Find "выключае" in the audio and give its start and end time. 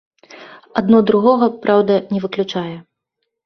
2.27-2.77